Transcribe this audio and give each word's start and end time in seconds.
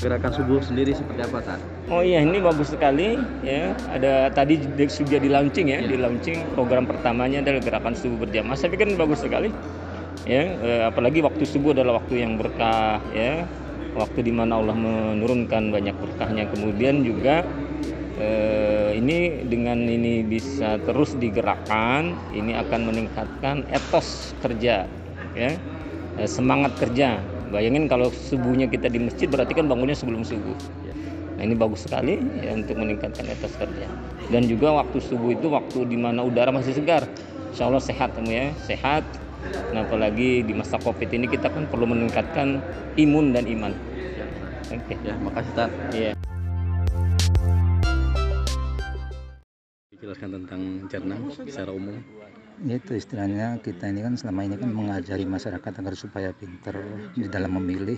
gerakan 0.00 0.32
subuh 0.32 0.60
sendiri 0.64 0.96
seperti 0.96 1.20
apa 1.20 1.38
Tan? 1.44 1.60
Oh 1.92 2.00
iya 2.00 2.24
ini 2.24 2.40
bagus 2.40 2.72
sekali 2.72 3.20
ya. 3.44 3.76
Ada 3.92 4.32
tadi 4.32 4.56
di- 4.56 4.88
sudah 4.88 5.20
di 5.20 5.28
launching 5.28 5.68
ya, 5.68 5.84
di 5.84 5.96
launching 6.00 6.56
program 6.56 6.88
pertamanya 6.88 7.44
adalah 7.44 7.60
gerakan 7.60 7.92
subuh 7.92 8.24
berjamaah. 8.24 8.56
Saya 8.56 8.72
pikir 8.72 8.88
ini 8.88 8.96
bagus 8.96 9.20
sekali. 9.20 9.52
Ya, 10.28 10.44
eh, 10.52 10.82
apalagi 10.88 11.24
waktu 11.24 11.44
subuh 11.44 11.72
adalah 11.76 12.00
waktu 12.00 12.24
yang 12.24 12.40
berkah 12.40 13.00
ya. 13.12 13.44
Waktu 13.92 14.22
di 14.22 14.32
mana 14.32 14.56
Allah 14.56 14.76
menurunkan 14.76 15.74
banyak 15.74 15.96
berkahnya. 15.98 16.48
Kemudian 16.48 17.02
juga 17.04 17.44
eh, 18.16 18.96
ini 18.96 19.44
dengan 19.48 19.80
ini 19.84 20.22
bisa 20.24 20.78
terus 20.86 21.16
digerakkan, 21.18 22.14
ini 22.32 22.54
akan 22.54 22.80
meningkatkan 22.88 23.66
etos 23.68 24.32
kerja 24.40 24.86
ya. 25.36 25.50
Eh, 26.16 26.28
semangat 26.30 26.76
kerja. 26.78 27.18
Bayangin 27.50 27.90
kalau 27.90 28.14
subuhnya 28.14 28.70
kita 28.70 28.86
di 28.86 29.02
masjid 29.02 29.26
berarti 29.26 29.58
kan 29.58 29.66
bangunnya 29.66 29.98
sebelum 29.98 30.22
subuh. 30.22 30.54
Nah 31.34 31.42
ini 31.42 31.58
bagus 31.58 31.82
sekali 31.82 32.22
ya 32.38 32.54
untuk 32.54 32.78
meningkatkan 32.78 33.26
etos 33.26 33.58
kerja. 33.58 33.90
Dan 34.30 34.46
juga 34.46 34.78
waktu 34.78 35.02
subuh 35.02 35.34
itu 35.34 35.50
waktu 35.50 35.82
di 35.90 35.98
mana 35.98 36.22
udara 36.22 36.54
masih 36.54 36.78
segar. 36.78 37.10
Insya 37.50 37.66
Allah 37.66 37.82
sehat 37.82 38.14
kamu 38.14 38.30
ya, 38.30 38.46
sehat. 38.70 39.02
Nah, 39.74 39.82
apalagi 39.82 40.46
di 40.46 40.52
masa 40.54 40.78
covid 40.78 41.10
ini 41.10 41.26
kita 41.26 41.50
kan 41.50 41.66
perlu 41.66 41.90
meningkatkan 41.90 42.62
imun 42.94 43.34
dan 43.34 43.48
iman. 43.50 43.74
Oke. 44.70 44.94
Ya, 45.02 45.18
makasih 45.18 45.52
Tan. 45.58 45.70
Iya. 45.90 46.12
Jelaskan 49.98 50.30
tentang 50.38 50.62
jernang 50.86 51.22
secara 51.34 51.74
umum. 51.74 51.98
Itu 52.68 52.92
istilahnya 52.92 53.56
kita 53.64 53.88
ini 53.88 54.04
kan 54.04 54.14
selama 54.20 54.44
ini 54.44 54.60
kan 54.60 54.68
mengajari 54.68 55.24
masyarakat 55.24 55.72
agar 55.80 55.94
supaya 55.96 56.30
pinter 56.36 56.76
di 57.16 57.24
dalam 57.24 57.56
memilih 57.56 57.96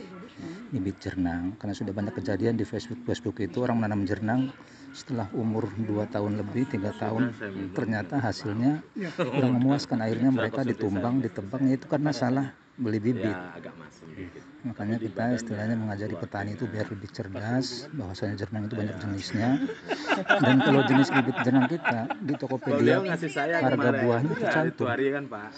bibit 0.71 1.03
jernang. 1.03 1.59
Karena 1.59 1.75
sudah 1.75 1.91
banyak 1.91 2.15
kejadian 2.15 2.55
di 2.55 2.63
Facebook 2.63 3.03
Facebook 3.03 3.43
itu 3.43 3.59
orang 3.63 3.83
menanam 3.83 4.07
jernang 4.07 4.55
setelah 4.93 5.27
umur 5.35 5.67
2 5.75 6.05
tahun 6.15 6.39
lebih 6.39 6.69
tiga 6.69 6.93
tahun 6.95 7.35
ternyata 7.75 8.23
hasilnya 8.23 8.87
kurang 9.17 9.59
memuaskan. 9.59 9.99
Akhirnya 10.05 10.31
mereka 10.31 10.63
ditumbang 10.63 11.19
ditebang. 11.25 11.67
Itu 11.73 11.91
karena 11.91 12.15
salah 12.15 12.55
beli 12.79 13.01
bibit. 13.03 13.35
Masuk. 13.35 14.52
Makanya 14.63 14.97
kita 15.03 15.35
istilahnya 15.35 15.75
mengajari 15.75 16.15
petani 16.15 16.55
itu 16.55 16.71
biar 16.71 16.87
lebih 16.87 17.11
cerdas 17.11 17.91
bahwasanya 17.91 18.35
jernang 18.39 18.71
itu 18.71 18.75
banyak 18.79 18.97
jenisnya. 19.03 19.49
dan 20.47 20.57
kalau 20.63 20.81
jenis 20.87 21.09
bibit 21.11 21.37
jernang 21.43 21.67
kita 21.67 22.01
di 22.23 22.35
Tokopedia 22.39 23.03
harga 23.59 23.91
buahnya 24.03 24.35
tercantum 24.39 24.87
kan 24.87 25.25
Pak. 25.27 25.51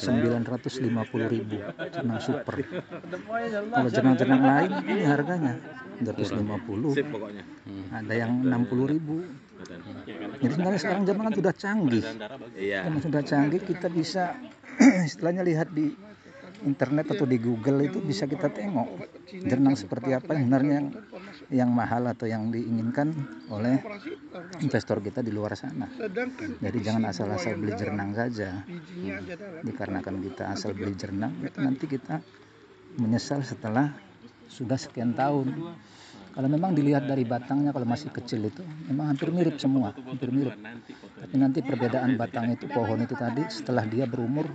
950 0.00 1.34
ribu. 1.34 1.56
Jernang 1.92 2.20
super. 2.24 2.54
Kalau 3.68 3.90
jernang-jernang 3.92 4.42
lain 4.42 4.70
ini 4.88 5.02
harganya. 5.04 5.54
250 5.98 7.10
pokoknya. 7.10 7.42
ada 7.90 8.14
yang 8.14 8.46
60 8.46 8.92
ribu. 8.94 9.26
Jadi 10.38 10.52
sebenarnya 10.54 10.80
sekarang 10.80 11.02
zaman 11.04 11.22
kan 11.26 11.34
sudah 11.34 11.54
canggih. 11.58 12.04
Iya. 12.54 12.86
karena 12.86 12.98
sudah 13.02 13.22
canggih 13.26 13.60
kita 13.66 13.90
bisa 13.90 14.38
istilahnya 15.10 15.42
lihat 15.42 15.74
di 15.74 15.90
internet 16.66 17.14
atau 17.14 17.26
di 17.28 17.38
Google 17.38 17.86
itu 17.86 18.02
bisa 18.02 18.26
kita 18.26 18.50
tengok 18.50 18.88
jernang 19.30 19.78
seperti 19.78 20.16
apa 20.16 20.34
yang 20.34 20.48
sebenarnya 20.48 20.74
yang, 20.74 20.88
yang 21.52 21.70
mahal 21.70 22.02
atau 22.10 22.26
yang 22.26 22.50
diinginkan 22.50 23.12
oleh 23.52 23.78
investor 24.64 24.98
kita 24.98 25.22
di 25.22 25.30
luar 25.30 25.54
sana. 25.54 25.86
Jadi 26.58 26.78
jangan 26.82 27.10
asal-asal 27.10 27.54
beli 27.60 27.74
jernang 27.78 28.16
saja. 28.16 28.64
Dikarenakan 29.62 30.16
kita 30.24 30.44
asal 30.50 30.74
beli 30.74 30.94
jernang 30.98 31.36
itu 31.44 31.58
nanti 31.62 31.84
kita 31.86 32.18
menyesal 32.98 33.44
setelah 33.46 33.94
sudah 34.50 34.80
sekian 34.80 35.14
tahun. 35.14 35.54
Kalau 36.38 36.46
memang 36.46 36.70
dilihat 36.70 37.10
dari 37.10 37.26
batangnya 37.26 37.74
kalau 37.74 37.82
masih 37.82 38.14
kecil 38.14 38.46
itu 38.46 38.62
memang 38.86 39.10
hampir 39.10 39.26
mirip 39.34 39.58
semua, 39.58 39.90
hampir 39.90 40.30
mirip. 40.30 40.54
Tapi 41.18 41.34
nanti 41.34 41.66
perbedaan 41.66 42.14
batang 42.14 42.54
itu 42.54 42.70
pohon 42.70 43.02
itu 43.02 43.18
tadi 43.18 43.42
setelah 43.50 43.82
dia 43.82 44.06
berumur 44.06 44.46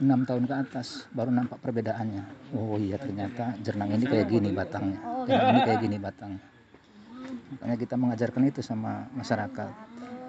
enam 0.00 0.24
tahun 0.24 0.48
ke 0.48 0.54
atas 0.56 1.04
baru 1.12 1.28
nampak 1.28 1.60
perbedaannya. 1.60 2.52
Oh 2.56 2.80
iya 2.80 2.96
ternyata 2.96 3.52
jernang 3.60 3.92
ini 3.92 4.04
kayak 4.08 4.26
gini 4.32 4.48
batangnya, 4.50 4.98
jernang 5.28 5.50
ini 5.52 5.60
kayak 5.68 5.80
gini 5.84 5.96
batangnya. 6.00 6.42
Makanya 7.60 7.76
kita 7.76 7.94
mengajarkan 8.00 8.42
itu 8.48 8.60
sama 8.64 9.06
masyarakat. 9.12 9.72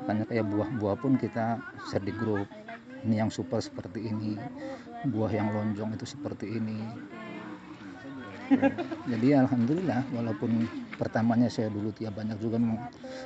Makanya 0.04 0.26
kayak 0.28 0.46
buah-buah 0.52 0.96
pun 1.00 1.16
kita 1.16 1.64
share 1.88 2.04
di 2.04 2.12
grup. 2.12 2.46
Ini 3.02 3.26
yang 3.26 3.34
super 3.34 3.58
seperti 3.58 4.14
ini, 4.14 4.38
buah 5.10 5.32
yang 5.34 5.50
lonjong 5.50 5.98
itu 5.98 6.06
seperti 6.06 6.54
ini. 6.54 6.78
Jadi 9.08 9.28
alhamdulillah 9.34 10.06
walaupun 10.12 10.68
pertamanya 11.00 11.48
saya 11.48 11.72
dulu 11.72 11.90
tiap 11.96 12.20
banyak 12.20 12.38
juga 12.38 12.60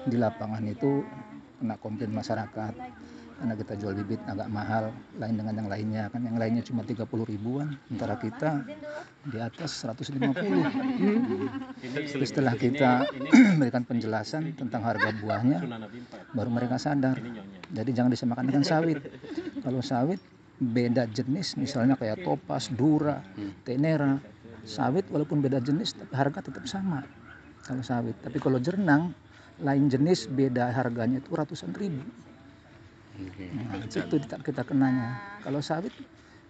di 0.05 0.15
lapangan 0.15 0.63
itu 0.69 1.01
kena 1.59 1.75
komplain 1.81 2.13
masyarakat 2.13 2.73
karena 3.35 3.53
kita 3.59 3.73
jual 3.75 3.93
bibit 3.99 4.21
agak 4.31 4.47
mahal 4.47 4.95
lain 5.19 5.35
dengan 5.35 5.53
yang 5.59 5.67
lainnya. 5.67 6.03
Kan 6.07 6.23
yang 6.23 6.39
lainnya 6.39 6.63
cuma 6.63 6.87
30 6.87 7.03
ribuan 7.27 7.75
sementara 7.87 8.15
kita 8.15 8.63
di 9.27 9.37
atas 9.41 9.83
150 9.83 10.31
Tapi 12.15 12.25
setelah 12.25 12.55
kita 12.55 13.03
berikan 13.59 13.83
penjelasan 13.83 14.55
tentang 14.55 14.87
harga 14.87 15.11
buahnya 15.19 15.67
baru 16.31 16.49
mereka 16.49 16.79
sadar. 16.79 17.19
Jadi 17.75 17.89
jangan 17.91 18.11
disamakan 18.15 18.45
dengan 18.47 18.63
sawit. 18.63 19.03
Kalau 19.59 19.83
sawit 19.83 20.23
beda 20.55 21.03
jenis. 21.11 21.59
Misalnya 21.59 21.99
kayak 21.99 22.23
topas, 22.23 22.71
dura, 22.71 23.19
tenera. 23.67 24.15
Sawit 24.65 25.05
walaupun 25.13 25.45
beda 25.45 25.61
jenis 25.61 25.93
tapi 25.93 26.13
harga 26.15 26.39
tetap 26.49 26.65
sama 26.65 27.03
kalau 27.67 27.83
sawit. 27.83 28.15
Tapi 28.23 28.39
kalau 28.39 28.57
jernang 28.63 29.11
lain 29.59 29.87
jenis 29.87 30.27
beda 30.31 30.71
harganya 30.71 31.19
itu 31.23 31.31
ratusan 31.31 31.71
ribu 31.75 32.03
Nah, 33.15 33.79
itu 33.79 34.19
kita, 34.19 34.35
kita 34.43 34.61
kenanya. 34.67 35.39
Kalau 35.39 35.63
sawit 35.63 35.93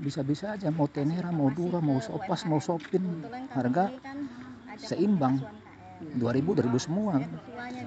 bisa-bisa 0.01 0.57
aja 0.57 0.73
mau 0.73 0.89
tenera, 0.89 1.29
mau 1.29 1.53
dura, 1.53 1.77
mau 1.79 2.01
sopas, 2.01 2.43
mau 2.49 2.57
sopin, 2.57 3.23
harga 3.53 3.93
seimbang. 4.81 5.39
2000 5.95 6.59
2000 6.59 6.75
semua. 6.75 7.23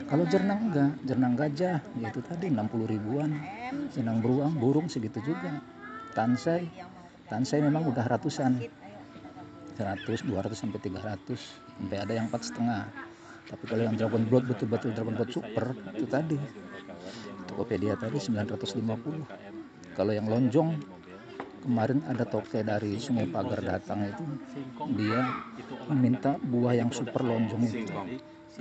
Kalau 0.09 0.25
jernang 0.25 0.73
enggak, 0.73 0.91
jernang 1.05 1.35
gajah 1.37 1.77
yaitu 2.01 2.21
tadi 2.25 2.49
60 2.49 2.89
ribuan. 2.89 3.31
Jernang 3.93 4.25
beruang, 4.25 4.57
burung 4.57 4.89
segitu 4.89 5.21
juga. 5.21 5.61
Tansai, 6.17 6.73
tansai 7.29 7.61
memang 7.61 7.85
udah 7.93 8.05
ratusan. 8.09 8.65
100, 9.79 10.27
200 10.27 10.59
sampai 10.59 10.81
300, 10.83 11.39
sampai 11.79 11.97
ada 12.03 12.13
yang 12.17 12.27
empat 12.27 12.43
setengah. 12.51 12.91
Tapi 13.49 13.65
kalau 13.65 13.83
yang 13.87 13.95
Dragon 13.95 14.25
Blood 14.27 14.45
betul-betul 14.51 14.91
Dragon 14.93 15.15
Blood 15.15 15.31
Super 15.31 15.73
itu 15.95 16.07
tadi 16.11 16.37
Tokopedia 17.59 17.99
tadi 17.99 18.23
950 18.23 19.99
kalau 19.99 20.15
yang 20.15 20.31
lonjong 20.31 20.79
kemarin 21.67 22.07
ada 22.07 22.23
toke 22.23 22.63
dari 22.63 23.03
Sungai 23.03 23.27
Pagar 23.27 23.59
datang 23.67 24.07
itu 24.07 24.23
dia 24.95 25.27
meminta 25.91 26.39
buah 26.39 26.79
yang 26.79 26.95
super 26.95 27.27
lonjong 27.27 27.67
itu. 27.67 27.91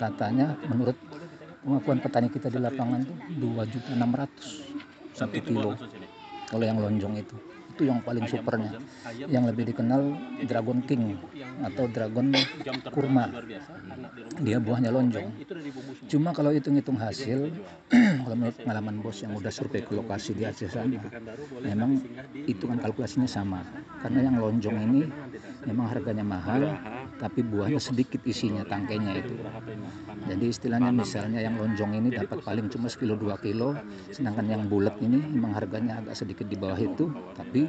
Katanya 0.02 0.58
menurut 0.66 0.97
pengakuan 1.62 2.02
petani 2.02 2.34
kita 2.34 2.50
di 2.50 2.58
lapangan 2.58 3.06
itu 3.06 3.13
2 3.38 3.69
juta 3.69 3.91
600 3.94 5.14
satu 5.14 5.40
kilo. 5.46 5.78
Kalau 6.50 6.66
yang 6.66 6.81
lonjong 6.81 7.22
itu 7.22 7.38
itu 7.77 7.85
yang 7.85 8.01
paling 8.01 8.25
supernya. 8.25 8.81
yang 9.29 9.45
lebih 9.45 9.69
dikenal 9.69 10.17
Dragon 10.49 10.81
King 10.89 11.21
atau 11.61 11.85
Dragon 11.85 12.33
Kurma. 12.89 13.29
dia 14.41 14.57
buahnya 14.57 14.89
lonjong. 14.89 15.29
cuma 16.09 16.33
kalau 16.33 16.49
hitung-hitung 16.49 16.97
hasil 16.97 17.53
kalau 18.25 18.35
menurut 18.35 18.57
pengalaman 18.57 18.95
bos 19.01 19.21
yang 19.21 19.37
udah 19.37 19.53
survei 19.53 19.85
ke 19.85 19.93
lokasi 19.93 20.33
di 20.33 20.43
Aceh 20.49 20.73
sana 20.73 20.97
memang 21.61 22.02
hitungan 22.34 22.81
kalkulasinya 22.81 23.29
sama. 23.29 23.61
Karena 24.02 24.25
yang 24.25 24.41
lonjong 24.41 24.78
ini 24.90 25.02
memang 25.69 25.87
harganya 25.93 26.25
mahal 26.25 26.73
tapi 27.22 27.46
buahnya 27.46 27.81
sedikit 27.81 28.22
isinya 28.25 28.66
tangkainya 28.66 29.22
itu. 29.22 29.35
Jadi 30.28 30.46
istilahnya 30.49 30.91
misalnya 30.91 31.40
yang 31.46 31.55
lonjong 31.61 31.91
ini 31.97 32.09
dapat 32.13 32.41
paling 32.41 32.67
cuma 32.73 32.90
sekilo 32.90 33.13
dua 33.13 33.37
kilo 33.37 33.78
sedangkan 34.09 34.46
yang 34.49 34.63
bulat 34.66 34.96
ini 35.03 35.19
memang 35.19 35.53
harganya 35.53 35.99
agak 36.02 36.16
sedikit 36.17 36.47
di 36.47 36.55
bawah 36.55 36.79
itu 36.79 37.11
tapi 37.35 37.66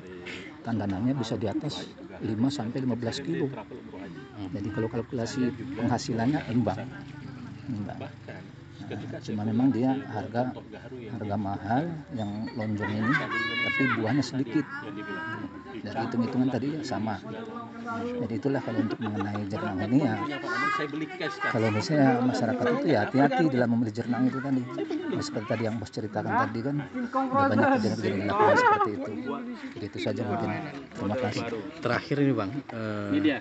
tandanannya 0.65 1.15
bisa 1.17 1.35
di 1.39 1.47
atas 1.49 1.87
5 2.21 2.29
sampai 2.51 2.79
15 2.83 3.27
kilo. 3.27 3.47
Jadi 4.55 4.69
kalau 4.75 4.89
kalkulasi 4.91 5.51
penghasilannya 5.79 6.41
imbang. 6.53 6.79
Imbang. 7.69 7.99
Nah, 8.89 9.21
cuma 9.21 9.43
memang 9.45 9.69
dia 9.69 9.93
harga 10.09 10.55
harga 11.13 11.37
mahal 11.37 11.85
yang 12.17 12.49
lonjong 12.57 12.89
ini 12.89 13.13
tapi 13.69 13.83
buahnya 14.01 14.25
sedikit 14.25 14.65
dari 15.83 15.99
hitung-hitungan 16.07 16.49
tadi 16.51 16.67
ya 16.77 16.81
sama. 16.85 17.17
Jadi 17.99 18.35
itulah 18.37 18.61
kalau 18.61 18.79
untuk 18.85 18.99
mengenai 19.01 19.43
jernang 19.49 19.77
ini 19.89 19.99
ya 20.05 20.15
kalau 21.49 21.69
misalnya 21.73 22.21
masyarakat 22.21 22.67
itu 22.79 22.87
ya 22.93 22.99
hati-hati 23.09 23.45
dalam 23.49 23.69
memilih 23.75 23.95
jernang 23.95 24.23
itu 24.29 24.39
tadi. 24.39 24.63
Ya, 25.09 25.23
seperti 25.25 25.47
tadi 25.49 25.63
yang 25.65 25.77
bos 25.81 25.91
ceritakan 25.91 26.33
tadi 26.47 26.59
kan 26.61 26.77
ada 26.85 27.49
banyak 27.49 27.69
kejadian-kejadian 27.81 28.21
di 28.21 28.29
lapangan 28.29 28.57
seperti 28.61 28.91
itu. 28.93 29.13
Jadi 29.75 29.85
itu 29.89 29.99
saja 29.99 30.21
mungkin. 30.27 30.49
Terima 30.93 31.17
kasih. 31.17 31.43
Terakhir 31.81 32.17
ini 32.21 32.33
Bang, 32.37 32.51
eh, 32.71 33.41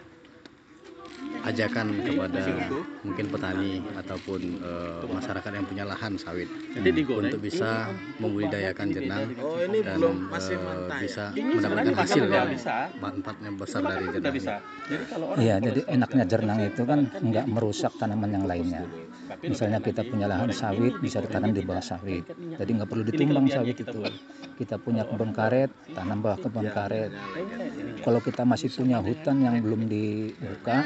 ajakan 1.47 1.88
kepada 2.03 2.41
mungkin 3.01 3.25
petani 3.31 3.71
ataupun 3.95 4.41
eh, 4.59 5.07
masyarakat 5.07 5.51
yang 5.51 5.65
punya 5.65 5.83
lahan 5.88 6.13
sawit. 6.15 6.49
Untuk 7.27 7.41
bisa 7.41 7.89
membudidayakan 8.19 8.88
jenang 8.91 9.25
Oh, 9.38 9.59
ini 9.59 9.79
dan 9.83 9.97
belum 9.99 10.15
masih 10.27 10.57
mantai. 10.59 11.01
bisa 11.07 11.23
mendapatkan 11.33 11.94
hasil 11.95 12.23
yang 12.27 12.49
manfaat 12.97 13.38
yang 13.44 13.55
besar 13.55 13.81
dari 13.81 14.05
jenang. 14.11 14.61
Iya, 15.38 15.55
jadi 15.61 15.79
enaknya 15.88 16.23
jernang 16.25 16.59
itu 16.63 16.81
kan 16.83 16.99
nggak 17.11 17.45
merusak 17.47 17.91
tanaman 17.97 18.29
yang 18.33 18.45
lainnya. 18.45 18.83
Misalnya 19.44 19.83
kita 19.83 20.07
punya 20.07 20.25
lahan 20.25 20.49
sawit, 20.49 20.97
bisa 20.97 21.19
ditanam 21.19 21.51
di 21.51 21.61
bawah 21.61 21.83
sawit. 21.83 22.23
Jadi 22.31 22.69
nggak 22.73 22.89
perlu 22.89 23.03
ditumbang 23.03 23.45
sawit 23.47 23.77
itu. 23.77 24.01
Kita 24.57 24.81
punya 24.81 25.05
kebun 25.05 25.35
karet, 25.35 25.69
tanam 25.94 26.23
bawah 26.23 26.39
kebun 26.41 26.67
karet. 26.71 27.11
Kalau 28.01 28.19
kita 28.23 28.41
masih 28.41 28.71
punya 28.71 28.97
hutan 28.97 29.44
yang 29.44 29.59
belum 29.61 29.85
dibuka, 29.85 30.81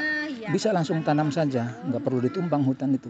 bisa 0.52 0.68
langsung 0.70 1.00
tanam 1.00 1.32
saja, 1.32 1.80
nggak 1.88 2.02
perlu 2.04 2.20
ditumbang 2.20 2.62
hutan 2.62 2.92
itu. 2.92 3.08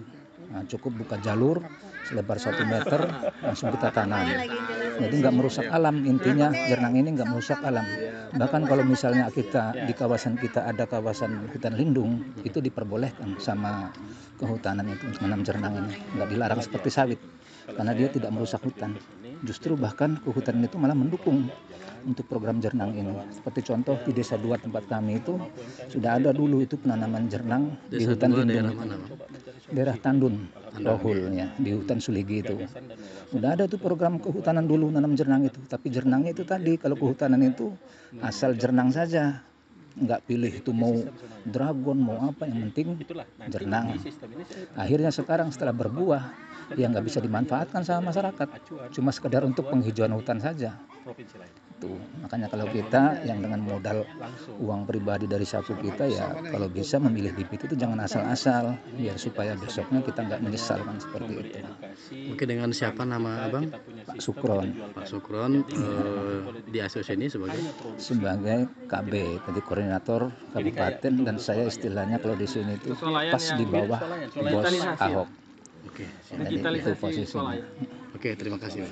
Nah, 0.53 0.62
cukup 0.69 1.03
buka 1.03 1.17
jalur 1.19 1.65
selebar 2.05 2.37
satu 2.37 2.62
meter, 2.69 3.09
langsung 3.41 3.73
kita 3.73 3.89
tanam. 3.89 4.27
Jadi 5.00 5.15
nggak 5.25 5.35
merusak 5.35 5.67
alam 5.73 6.05
intinya 6.05 6.53
jernang 6.53 6.94
ini 7.00 7.17
nggak 7.17 7.29
merusak 7.33 7.59
alam. 7.65 7.89
Bahkan 8.37 8.62
kalau 8.69 8.85
misalnya 8.85 9.33
kita 9.33 9.73
di 9.89 9.97
kawasan 9.97 10.37
kita 10.37 10.69
ada 10.69 10.85
kawasan 10.85 11.49
hutan 11.49 11.75
lindung 11.75 12.21
itu 12.44 12.61
diperbolehkan 12.61 13.41
sama 13.41 13.88
kehutanan 14.37 14.93
itu 14.93 15.09
untuk 15.09 15.21
menanam 15.25 15.43
jernang 15.47 15.73
ini 15.81 15.95
nggak 16.19 16.29
dilarang 16.29 16.61
seperti 16.61 16.88
sawit 16.93 17.21
karena 17.67 17.97
dia 17.97 18.12
tidak 18.12 18.31
merusak 18.35 18.61
hutan. 18.61 18.99
Justru 19.43 19.75
bahkan 19.75 20.21
kehutanan 20.21 20.69
itu 20.69 20.77
malah 20.77 20.95
mendukung 20.95 21.49
untuk 22.04 22.26
program 22.26 22.58
jernang 22.58 22.93
ini. 22.94 23.12
Seperti 23.32 23.60
contoh 23.66 23.96
di 24.02 24.12
desa 24.12 24.34
dua 24.37 24.58
tempat 24.58 24.87
kami 24.90 25.22
itu 25.22 25.38
sudah 25.88 26.19
ada 26.19 26.31
dulu 26.34 26.62
itu 26.62 26.78
penanaman 26.78 27.26
jernang 27.31 27.75
di 27.88 28.02
Desa 28.02 28.14
hutan 28.14 28.28
dua 28.31 28.44
lindung 28.44 28.50
daerah 28.52 28.75
mana? 28.75 28.94
Daerah 29.72 29.96
Tandun, 29.96 30.34
Rohul 30.84 31.32
ya, 31.32 31.49
di 31.56 31.70
hutan 31.72 31.99
Suligi 32.02 32.44
itu. 32.44 32.56
Udah 33.32 33.56
ada 33.56 33.64
tuh 33.64 33.81
program 33.81 34.20
kehutanan 34.20 34.69
dulu 34.69 34.93
nanam 34.93 35.16
jernang 35.16 35.49
itu, 35.49 35.56
tapi 35.64 35.88
jernangnya 35.88 36.37
itu 36.37 36.44
tadi 36.44 36.76
kalau 36.76 36.99
kehutanan 36.99 37.40
itu 37.40 37.72
asal 38.20 38.52
jernang 38.52 38.93
saja, 38.93 39.40
nggak 39.96 40.20
pilih 40.28 40.52
itu 40.52 40.70
mau 40.76 40.93
dragon 41.44 41.96
mau 41.96 42.19
apa 42.28 42.44
yang 42.49 42.69
penting 42.69 43.00
jernang. 43.49 43.96
Akhirnya 44.76 45.08
sekarang 45.08 45.49
setelah 45.49 45.72
berbuah, 45.72 46.22
ya 46.76 46.93
nggak 46.93 47.04
bisa 47.08 47.25
dimanfaatkan 47.25 47.81
sama 47.84 48.12
masyarakat, 48.12 48.49
cuma 48.93 49.10
sekedar 49.12 49.44
untuk 49.49 49.72
penghijauan 49.72 50.12
hutan 50.12 50.37
saja. 50.37 50.76
Tuh, 51.82 51.99
makanya 52.23 52.46
kalau 52.46 52.70
kita 52.70 53.26
yang 53.26 53.43
dengan 53.43 53.58
modal 53.58 54.06
uang 54.62 54.87
pribadi 54.87 55.26
dari 55.26 55.43
saku 55.43 55.75
kita 55.82 56.06
ya 56.06 56.31
kalau 56.55 56.70
bisa 56.70 57.02
memilih 57.02 57.34
bibit 57.34 57.67
itu 57.67 57.75
jangan 57.75 57.99
asal-asal 58.06 58.79
biar 58.94 59.19
supaya 59.19 59.58
besoknya 59.58 59.99
kita 60.06 60.23
nggak 60.23 60.40
menyesal 60.46 60.79
kan 60.87 61.02
seperti 61.02 61.43
itu. 61.43 61.58
Mungkin 62.31 62.46
dengan 62.46 62.70
siapa 62.70 63.02
nama 63.02 63.50
abang? 63.50 63.67
Pak 64.06 64.23
Sukron 64.23 64.94
Pak 64.94 65.11
Sukron 65.11 65.67
eh, 65.67 66.40
di 66.70 66.79
asosiasi 66.79 67.19
ini 67.19 67.26
sebagai 67.26 67.58
sebagai 67.99 68.70
KB 68.87 69.12
tadi 69.43 69.61
koordinator 69.67 70.31
kabupaten 70.55 71.12
dan 71.26 71.37
saya 71.43 71.67
istilahnya 71.67 72.23
kalau 72.23 72.38
di 72.38 72.46
sini 72.46 72.78
itu 72.78 72.94
pas 72.94 73.43
di 73.58 73.64
bawah 73.67 73.99
bos 74.38 74.70
Ahok. 75.02 75.28
Oke, 75.82 76.06
Jadi 76.31 76.62
itu 76.78 76.94
posisinya. 76.94 77.58
oke 78.14 78.31
terima 78.38 78.55
kasih. 78.62 78.87